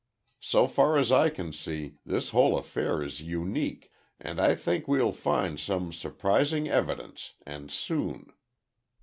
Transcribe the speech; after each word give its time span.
So 0.39 0.67
far 0.67 0.97
as 0.97 1.11
I 1.11 1.29
can 1.29 1.53
see, 1.53 1.97
this 2.03 2.29
whole 2.29 2.57
affair 2.57 3.03
is 3.03 3.21
unique, 3.21 3.91
and 4.19 4.41
I 4.41 4.55
think 4.55 4.87
we 4.87 4.97
will 4.97 5.11
find 5.13 5.59
some 5.59 5.91
surprising 5.93 6.67
evidence 6.67 7.35
and 7.45 7.69
soon. 7.69 8.33